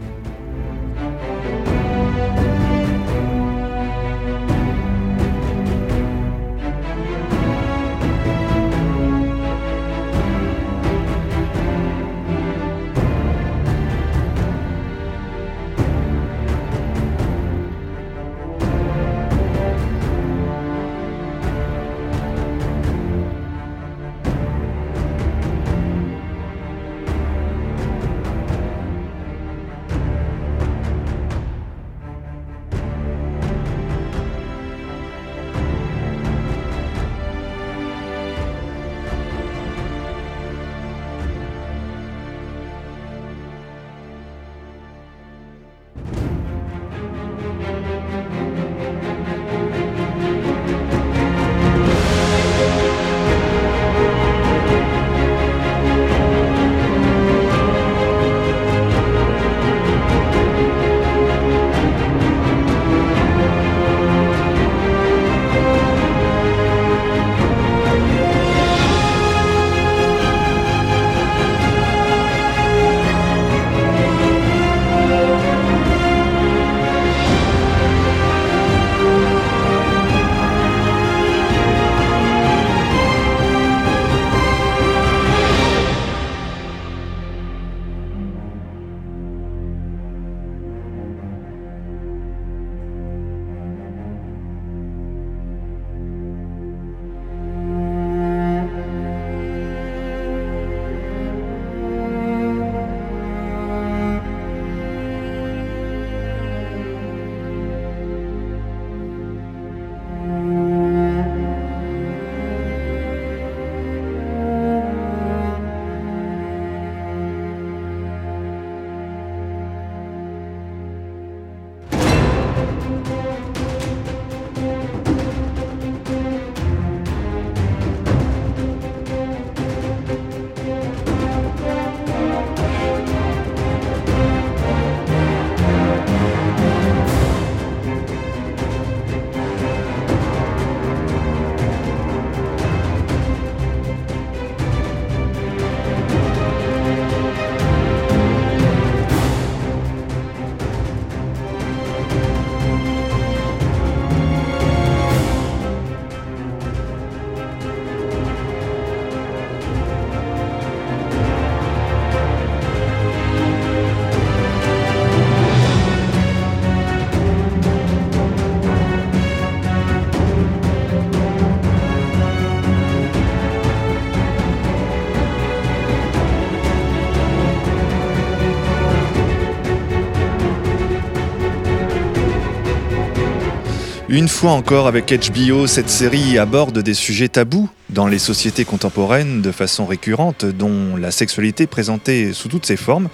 Une 184.15 184.29
fois 184.29 184.53
encore 184.53 184.87
avec 184.87 185.13
HBO, 185.13 185.67
cette 185.67 185.91
série 185.91 186.39
aborde 186.39 186.79
des 186.79 186.95
sujets 186.95 187.27
tabous 187.27 187.69
dans 187.91 188.07
les 188.07 188.21
sociétés 188.21 188.65
contemporaines 188.65 189.43
de 189.43 189.51
façon 189.51 189.87
récurrente, 189.87 190.45
dont 190.45 190.95
la 190.95 191.11
sexualité 191.11 191.67
présentée 191.67 192.33
sous 192.33 192.47
toutes 192.47 192.65
ses 192.65 192.77
formes, 192.77 193.09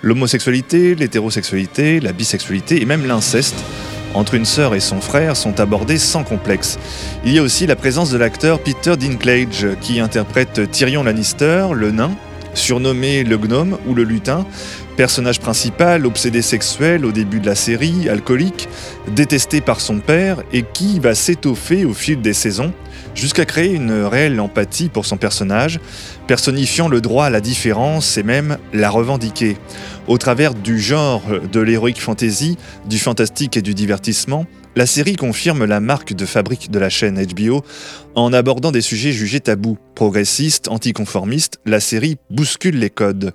l'homosexualité, 0.00 0.94
l'hétérosexualité, 0.94 2.00
la 2.00 2.14
bisexualité 2.14 2.80
et 2.80 2.86
même 2.86 3.06
l'inceste 3.06 3.62
entre 4.14 4.32
une 4.32 4.46
sœur 4.46 4.74
et 4.74 4.80
son 4.80 5.02
frère 5.02 5.36
sont 5.36 5.60
abordés 5.60 5.98
sans 5.98 6.24
complexe. 6.24 6.78
Il 7.26 7.34
y 7.34 7.38
a 7.38 7.42
aussi 7.42 7.66
la 7.66 7.76
présence 7.76 8.10
de 8.10 8.16
l'acteur 8.16 8.58
Peter 8.58 8.96
Dinklage 8.96 9.66
qui 9.82 10.00
interprète 10.00 10.70
Tyrion 10.70 11.04
Lannister, 11.04 11.66
le 11.74 11.90
nain, 11.90 12.12
surnommé 12.54 13.22
le 13.22 13.36
gnome 13.36 13.76
ou 13.86 13.94
le 13.94 14.04
lutin, 14.04 14.46
personnage 14.98 15.38
principal, 15.38 16.06
obsédé 16.06 16.42
sexuel 16.42 17.06
au 17.06 17.12
début 17.12 17.38
de 17.38 17.46
la 17.46 17.54
série, 17.54 18.08
alcoolique, 18.08 18.68
détesté 19.14 19.60
par 19.60 19.80
son 19.80 20.00
père 20.00 20.42
et 20.52 20.64
qui 20.64 20.98
va 20.98 21.14
s'étoffer 21.14 21.84
au 21.84 21.94
fil 21.94 22.20
des 22.20 22.32
saisons 22.32 22.72
jusqu'à 23.14 23.44
créer 23.44 23.72
une 23.72 23.92
réelle 23.92 24.40
empathie 24.40 24.88
pour 24.88 25.06
son 25.06 25.16
personnage, 25.16 25.78
personnifiant 26.26 26.88
le 26.88 27.00
droit 27.00 27.26
à 27.26 27.30
la 27.30 27.40
différence 27.40 28.18
et 28.18 28.24
même 28.24 28.58
la 28.72 28.90
revendiquer. 28.90 29.56
Au 30.08 30.18
travers 30.18 30.52
du 30.52 30.80
genre 30.80 31.22
de 31.52 31.60
l'héroïque 31.60 32.00
fantasy, 32.00 32.56
du 32.88 32.98
fantastique 32.98 33.56
et 33.56 33.62
du 33.62 33.74
divertissement, 33.74 34.46
la 34.74 34.86
série 34.86 35.16
confirme 35.16 35.64
la 35.64 35.80
marque 35.80 36.12
de 36.12 36.24
fabrique 36.24 36.70
de 36.70 36.78
la 36.78 36.88
chaîne 36.88 37.20
HBO 37.24 37.64
en 38.14 38.32
abordant 38.32 38.70
des 38.70 38.80
sujets 38.80 39.12
jugés 39.12 39.40
tabous. 39.40 39.78
Progressistes, 39.94 40.68
anticonformistes, 40.68 41.58
la 41.66 41.80
série 41.80 42.16
bouscule 42.30 42.78
les 42.78 42.90
codes. 42.90 43.32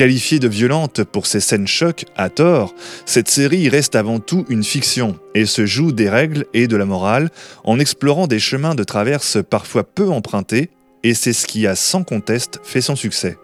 Qualifiée 0.00 0.38
de 0.38 0.48
violente 0.48 1.04
pour 1.04 1.26
ses 1.26 1.40
scènes 1.40 1.68
chocs, 1.68 2.06
à 2.16 2.30
tort, 2.30 2.74
cette 3.04 3.28
série 3.28 3.68
reste 3.68 3.94
avant 3.94 4.18
tout 4.18 4.46
une 4.48 4.64
fiction 4.64 5.20
et 5.34 5.44
se 5.44 5.66
joue 5.66 5.92
des 5.92 6.08
règles 6.08 6.46
et 6.54 6.68
de 6.68 6.76
la 6.78 6.86
morale 6.86 7.28
en 7.64 7.78
explorant 7.78 8.26
des 8.26 8.38
chemins 8.38 8.74
de 8.74 8.82
traverse 8.82 9.36
parfois 9.50 9.84
peu 9.84 10.08
empruntés, 10.08 10.70
et 11.02 11.12
c'est 11.12 11.34
ce 11.34 11.46
qui 11.46 11.66
a 11.66 11.76
sans 11.76 12.02
conteste 12.02 12.60
fait 12.62 12.80
son 12.80 12.96
succès. 12.96 13.36